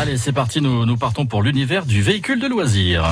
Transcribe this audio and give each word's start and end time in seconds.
Allez, 0.00 0.16
c'est 0.16 0.32
parti, 0.32 0.62
nous, 0.62 0.96
partons 0.96 1.26
pour 1.26 1.42
l'univers 1.42 1.84
du 1.84 2.00
véhicule 2.00 2.40
de 2.40 2.46
loisir 2.46 3.04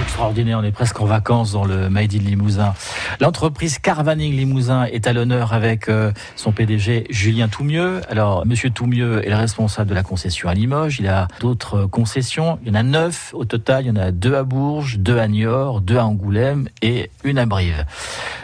extraordinaire. 0.00 0.58
On 0.60 0.62
est 0.62 0.70
presque 0.70 1.00
en 1.00 1.04
vacances 1.04 1.52
dans 1.52 1.64
le 1.64 1.90
Made 1.90 2.14
in 2.14 2.18
Limousin. 2.18 2.74
L'entreprise 3.20 3.80
Caravaning 3.80 4.32
Limousin 4.32 4.84
est 4.84 5.08
à 5.08 5.12
l'honneur 5.12 5.52
avec 5.52 5.88
euh, 5.88 6.12
son 6.36 6.52
PDG 6.52 7.06
Julien 7.10 7.48
Toumieux. 7.48 8.00
Alors, 8.08 8.46
Monsieur 8.46 8.70
Toumieux 8.70 9.26
est 9.26 9.30
le 9.30 9.36
responsable 9.36 9.90
de 9.90 9.94
la 9.94 10.04
concession 10.04 10.48
à 10.48 10.54
Limoges. 10.54 11.00
Il 11.00 11.08
a 11.08 11.26
d'autres 11.40 11.86
concessions. 11.86 12.60
Il 12.62 12.68
y 12.68 12.70
en 12.70 12.76
a 12.76 12.82
neuf 12.84 13.34
au 13.34 13.44
total. 13.44 13.84
Il 13.84 13.88
y 13.88 13.90
en 13.90 13.96
a 13.96 14.12
deux 14.12 14.36
à 14.36 14.44
Bourges, 14.44 14.98
deux 14.98 15.18
à 15.18 15.26
Niort, 15.26 15.80
deux 15.80 15.98
à 15.98 16.06
Angoulême 16.06 16.68
et 16.82 17.10
une 17.24 17.36
à 17.36 17.46
Brive. 17.46 17.84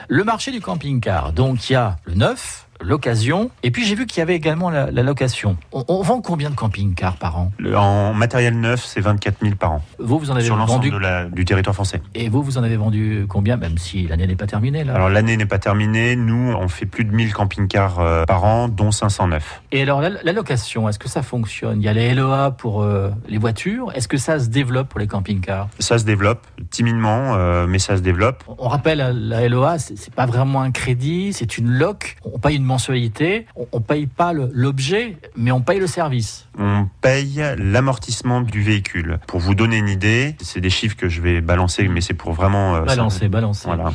Le 0.08 0.24
marché 0.24 0.50
du 0.50 0.60
camping-car. 0.60 1.32
Donc, 1.32 1.70
il 1.70 1.74
y 1.74 1.76
a 1.76 1.96
le 2.04 2.14
neuf, 2.14 2.65
l'occasion. 2.80 3.50
Et 3.62 3.70
puis 3.70 3.84
j'ai 3.84 3.94
vu 3.94 4.06
qu'il 4.06 4.18
y 4.18 4.22
avait 4.22 4.34
également 4.34 4.70
la, 4.70 4.90
location. 4.90 5.56
On, 5.72 6.02
vend 6.02 6.20
combien 6.20 6.50
de 6.50 6.54
camping-cars 6.54 7.16
par 7.16 7.38
an? 7.38 7.52
En 7.74 8.12
matériel 8.14 8.58
neuf, 8.58 8.84
c'est 8.84 9.00
24 9.00 9.38
000 9.42 9.54
par 9.56 9.72
an. 9.72 9.82
Vous, 9.98 10.18
vous 10.18 10.30
en 10.30 10.34
avez 10.34 10.44
Sur 10.44 10.56
vendu 10.56 10.90
du 11.32 11.44
territoire 11.44 11.74
français. 11.74 12.00
Et 12.14 12.28
vous, 12.28 12.42
vous 12.42 12.58
en 12.58 12.62
avez 12.62 12.76
vendu 12.76 13.26
combien, 13.28 13.56
même 13.56 13.78
si 13.78 14.06
l'année 14.06 14.26
n'est 14.26 14.36
pas 14.36 14.46
terminée 14.46 14.84
là? 14.84 14.94
Alors 14.94 15.08
l'année 15.08 15.36
n'est 15.36 15.46
pas 15.46 15.58
terminée. 15.58 16.16
Nous, 16.16 16.52
on 16.52 16.68
fait 16.68 16.86
plus 16.86 17.04
de 17.04 17.12
1000 17.12 17.32
camping-cars 17.32 18.00
euh, 18.00 18.24
par 18.24 18.44
an, 18.44 18.68
dont 18.68 18.90
509. 18.90 19.62
Et 19.72 19.82
alors 19.82 20.00
la, 20.00 20.32
location, 20.32 20.88
est-ce 20.88 20.98
que 20.98 21.08
ça 21.08 21.22
fonctionne? 21.22 21.80
Il 21.80 21.84
y 21.84 21.88
a 21.88 21.92
les 21.92 22.14
LOA 22.14 22.50
pour 22.50 22.82
euh, 22.82 23.10
les 23.28 23.38
voitures. 23.38 23.92
Est-ce 23.94 24.08
que 24.08 24.16
ça 24.16 24.38
se 24.38 24.48
développe 24.48 24.88
pour 24.88 25.00
les 25.00 25.06
camping-cars 25.06 25.68
Ça 25.78 25.98
se 25.98 26.04
développe 26.04 26.46
timidement, 26.70 27.34
euh, 27.34 27.66
mais 27.66 27.78
ça 27.78 27.96
se 27.96 28.02
développe. 28.02 28.44
On 28.58 28.68
rappelle 28.68 28.98
la 28.98 29.48
LOA, 29.48 29.78
c'est 29.78 30.14
pas 30.14 30.26
vraiment 30.26 30.62
un 30.62 30.70
crédit, 30.70 31.32
c'est 31.32 31.58
une 31.58 31.70
loc. 31.70 32.16
On 32.24 32.38
paye 32.38 32.56
une 32.56 32.65
mensualité. 32.66 33.46
On, 33.56 33.78
ne 33.78 33.82
paye 33.82 34.06
pas 34.06 34.32
l'objet, 34.32 35.16
mais 35.36 35.52
on 35.52 35.60
paye 35.60 35.78
le 35.78 35.86
service. 35.86 36.46
On 36.58 36.86
paye 37.00 37.42
l'amortissement 37.58 38.40
du 38.40 38.62
véhicule. 38.62 39.18
Pour 39.26 39.40
vous 39.40 39.54
donner 39.54 39.78
une 39.78 39.88
idée, 39.88 40.36
c'est 40.40 40.60
des 40.60 40.70
chiffres 40.70 40.96
que 40.96 41.08
je 41.08 41.20
vais 41.20 41.40
balancer, 41.40 41.88
mais 41.88 42.00
c'est 42.00 42.14
pour 42.14 42.32
vraiment... 42.32 42.76
Euh, 42.76 42.82
balancer, 42.82 43.28
balancer. 43.28 43.66
Voilà. 43.66 43.92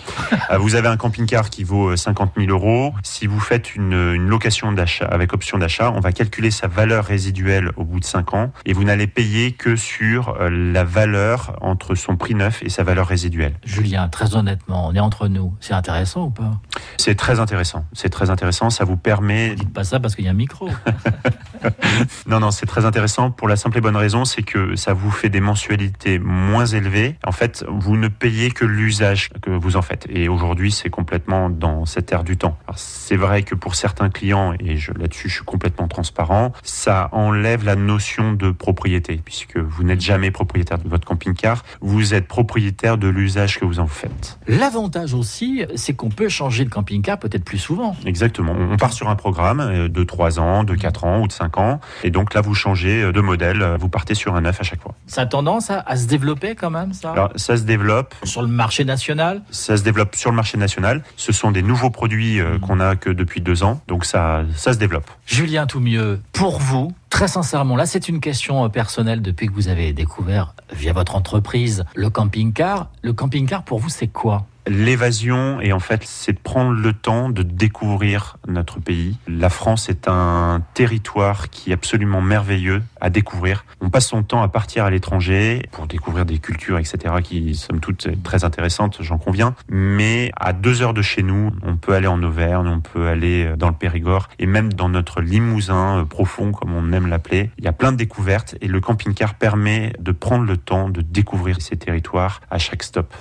Euh, 0.51 0.57
vous 0.57 0.75
avez 0.75 0.87
un 0.87 0.97
camping-car 0.97 1.49
qui 1.49 1.63
vaut 1.63 1.95
50 1.95 2.31
euh, 2.37 2.45
000 2.45 2.51
euros. 2.51 2.93
Si 3.03 3.27
vous 3.27 3.39
faites 3.39 3.75
une, 3.75 3.93
une 3.93 4.27
location 4.27 4.71
d'achat 4.71 5.05
avec 5.05 5.33
option 5.33 5.57
d'achat, 5.57 5.91
on 5.95 5.99
va 5.99 6.11
calculer 6.11 6.51
sa 6.51 6.67
valeur 6.67 7.05
résiduelle 7.05 7.71
au 7.75 7.83
bout 7.83 7.99
de 7.99 8.05
5 8.05 8.33
ans 8.33 8.51
et 8.65 8.73
vous 8.73 8.83
n'allez 8.83 9.07
payer 9.07 9.51
que 9.51 9.75
sur 9.75 10.37
la 10.39 10.83
valeur 10.83 11.57
entre 11.61 11.95
son 11.95 12.15
prix 12.15 12.35
neuf 12.35 12.63
et 12.63 12.69
sa 12.69 12.83
valeur 12.83 13.07
résiduelle. 13.07 13.55
Julien, 13.63 14.07
très 14.07 14.35
honnêtement, 14.35 14.87
on 14.87 14.95
est 14.95 14.99
entre 14.99 15.27
nous. 15.27 15.53
C'est 15.59 15.73
intéressant 15.73 16.25
ou 16.25 16.29
pas? 16.29 16.51
C'est 16.97 17.15
très 17.15 17.39
intéressant. 17.39 17.85
C'est 17.93 18.09
très 18.09 18.29
intéressant 18.29 18.69
ça 18.69 18.83
vous 18.85 18.97
permet. 18.97 19.55
Dites 19.55 19.73
pas 19.73 19.83
ça 19.83 19.99
parce 19.99 20.15
qu'il 20.15 20.25
y 20.25 20.27
a 20.27 20.31
un 20.31 20.35
micro. 20.35 20.69
non, 22.27 22.39
non, 22.39 22.51
c'est 22.51 22.65
très 22.65 22.85
intéressant 22.85 23.31
pour 23.31 23.47
la 23.47 23.55
simple 23.55 23.77
et 23.77 23.81
bonne 23.81 23.95
raison, 23.95 24.25
c'est 24.25 24.43
que 24.43 24.75
ça 24.75 24.93
vous 24.93 25.11
fait 25.11 25.29
des 25.29 25.41
mensualités 25.41 26.19
moins 26.19 26.65
élevées. 26.65 27.15
En 27.25 27.31
fait, 27.31 27.65
vous 27.67 27.97
ne 27.97 28.07
payez 28.07 28.51
que 28.51 28.65
l'usage 28.65 29.29
que 29.41 29.51
vous 29.51 29.77
en 29.77 29.81
faites. 29.81 30.07
Et 30.09 30.29
aujourd'hui, 30.29 30.71
c'est 30.71 30.89
complètement 30.89 31.49
dans 31.49 31.85
cette 31.85 32.11
ère 32.11 32.23
du 32.23 32.37
temps. 32.37 32.57
C'est 32.75 33.15
vrai 33.15 33.43
que 33.43 33.55
pour 33.55 33.75
certains 33.75 34.09
clients, 34.09 34.53
et 34.53 34.77
là-dessus, 34.97 35.29
je 35.29 35.35
suis 35.35 35.45
complètement 35.45 35.87
transparent, 35.87 36.53
ça 36.63 37.09
enlève 37.11 37.65
la 37.65 37.75
notion 37.75 38.33
de 38.33 38.51
propriété, 38.51 39.21
puisque 39.23 39.57
vous 39.57 39.83
n'êtes 39.83 40.01
jamais 40.01 40.31
propriétaire 40.31 40.77
de 40.77 40.87
votre 40.87 41.07
camping-car, 41.07 41.63
vous 41.81 42.13
êtes 42.13 42.27
propriétaire 42.27 42.97
de 42.97 43.07
l'usage 43.07 43.59
que 43.59 43.65
vous 43.65 43.79
en 43.79 43.87
faites. 43.87 44.39
L'avantage 44.47 45.13
aussi, 45.13 45.65
c'est 45.75 45.93
qu'on 45.93 46.09
peut 46.09 46.29
changer 46.29 46.65
de 46.65 46.69
camping-car 46.69 47.19
peut-être 47.19 47.43
plus 47.43 47.57
souvent. 47.57 47.95
Exactement. 48.05 48.53
On 48.57 48.77
part 48.77 48.93
sur 48.93 49.09
un 49.09 49.15
programme 49.15 49.59
euh, 49.59 49.87
de 49.87 50.03
3 50.03 50.39
ans, 50.39 50.63
de 50.63 50.75
4 50.75 51.03
ans 51.03 51.21
ou 51.21 51.27
de 51.27 51.31
5 51.31 51.50
ans. 51.57 51.79
Et 52.03 52.11
donc 52.11 52.33
là, 52.33 52.41
vous 52.41 52.53
changez 52.53 53.01
euh, 53.01 53.11
de 53.11 53.21
modèle, 53.21 53.61
euh, 53.61 53.77
vous 53.77 53.89
partez 53.89 54.15
sur 54.15 54.35
un 54.35 54.41
neuf 54.41 54.59
à 54.59 54.63
chaque 54.63 54.81
fois. 54.81 54.93
Ça 55.07 55.21
a 55.21 55.25
tendance 55.25 55.69
à, 55.69 55.95
se 55.95 56.07
développer 56.07 56.55
quand 56.55 56.69
même, 56.69 56.93
ça? 56.93 57.11
Alors, 57.11 57.31
ça 57.35 57.57
se 57.57 57.63
développe. 57.63 58.15
Sur 58.23 58.41
le 58.41 58.47
marché 58.47 58.85
national? 58.85 59.41
Ça 59.51 59.77
se 59.77 59.83
développe 59.83 60.15
sur 60.15 60.29
le 60.29 60.35
marché 60.35 60.57
national. 60.57 61.03
Ce 61.17 61.31
sont 61.31 61.51
des 61.51 61.61
nouveaux 61.61 61.89
produits 61.89 62.41
mmh. 62.41 62.59
qu'on 62.59 62.79
a 62.79 62.95
que 62.95 63.09
depuis 63.09 63.41
deux 63.41 63.63
ans. 63.63 63.81
Donc 63.87 64.05
ça, 64.05 64.43
ça 64.55 64.73
se 64.73 64.77
développe. 64.77 65.09
Julien 65.25 65.67
Toumieux, 65.67 66.21
pour 66.33 66.59
vous, 66.59 66.93
très 67.09 67.27
sincèrement, 67.27 67.75
là 67.75 67.85
c'est 67.85 68.09
une 68.09 68.19
question 68.19 68.69
personnelle 68.69 69.21
depuis 69.21 69.47
que 69.47 69.53
vous 69.53 69.67
avez 69.67 69.93
découvert 69.93 70.55
via 70.73 70.93
votre 70.93 71.15
entreprise 71.15 71.83
le 71.95 72.09
camping-car. 72.09 72.89
Le 73.01 73.13
camping-car 73.13 73.63
pour 73.63 73.79
vous 73.79 73.89
c'est 73.89 74.07
quoi? 74.07 74.45
L'évasion, 74.67 75.59
et 75.59 75.73
en 75.73 75.79
fait, 75.79 76.03
c'est 76.05 76.37
prendre 76.37 76.71
le 76.71 76.93
temps 76.93 77.29
de 77.29 77.41
découvrir 77.43 78.37
notre 78.47 78.79
pays. 78.79 79.17
La 79.27 79.49
France 79.49 79.89
est 79.89 80.07
un 80.07 80.61
territoire 80.73 81.49
qui 81.49 81.71
est 81.71 81.73
absolument 81.73 82.21
merveilleux 82.21 82.83
à 82.99 83.09
découvrir. 83.09 83.65
On 83.81 83.89
passe 83.89 84.07
son 84.07 84.23
temps 84.23 84.43
à 84.43 84.47
partir 84.47 84.85
à 84.85 84.91
l'étranger 84.91 85.63
pour 85.71 85.87
découvrir 85.87 86.25
des 86.25 86.37
cultures, 86.37 86.77
etc., 86.77 87.15
qui, 87.23 87.55
somme 87.55 87.79
toute, 87.79 88.07
très 88.23 88.43
intéressantes, 88.43 88.97
j'en 89.01 89.17
conviens. 89.17 89.55
Mais 89.67 90.31
à 90.35 90.53
deux 90.53 90.81
heures 90.81 90.93
de 90.93 91.01
chez 91.01 91.23
nous, 91.23 91.51
on 91.63 91.75
peut 91.75 91.93
aller 91.93 92.07
en 92.07 92.21
Auvergne, 92.21 92.67
on 92.67 92.81
peut 92.81 93.07
aller 93.07 93.53
dans 93.57 93.69
le 93.69 93.75
Périgord, 93.75 94.29
et 94.37 94.45
même 94.45 94.71
dans 94.71 94.89
notre 94.89 95.21
Limousin 95.21 95.99
euh, 95.99 96.05
profond, 96.05 96.51
comme 96.51 96.73
on 96.73 96.91
aime 96.93 97.07
l'appeler. 97.07 97.49
Il 97.57 97.63
y 97.63 97.67
a 97.67 97.73
plein 97.73 97.91
de 97.91 97.97
découvertes, 97.97 98.55
et 98.61 98.67
le 98.67 98.79
camping-car 98.79 99.33
permet 99.33 99.93
de 99.99 100.11
prendre 100.11 100.45
le 100.45 100.57
temps 100.57 100.89
de 100.89 101.01
découvrir 101.01 101.61
ces 101.61 101.77
territoires 101.77 102.41
à 102.51 102.59
chaque 102.59 102.83
stop. 102.83 103.13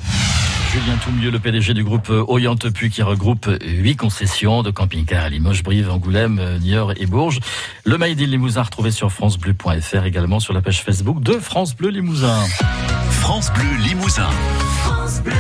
Julien 0.72 0.97
Toumieux, 1.03 1.32
le 1.32 1.41
PDG 1.41 1.75
du 1.75 1.82
groupe 1.82 2.10
Oriente 2.10 2.70
Puy 2.70 2.91
qui 2.91 3.03
regroupe 3.03 3.50
huit 3.60 3.97
concessions 3.97 4.62
de 4.62 4.70
camping-car 4.70 5.25
à 5.25 5.28
Limoges, 5.28 5.64
Brive, 5.64 5.91
Angoulême, 5.91 6.58
Niort 6.60 6.92
et 6.97 7.06
Bourges. 7.06 7.41
Le 7.84 7.98
Made 7.98 8.20
in 8.20 8.26
Limousin 8.26 8.62
retrouvé 8.62 8.92
sur 8.92 9.10
francebleu.fr 9.10 10.04
également 10.04 10.38
sur 10.38 10.54
la 10.54 10.60
page 10.60 10.82
Facebook 10.82 11.20
de 11.22 11.32
France 11.41 11.75
Bleu 11.75 11.88
Limousin. 11.88 12.38
France 13.10 13.53
Bleu 13.53 13.84
Limousin. 13.84 14.31
France 14.84 15.20
Bleu. 15.22 15.32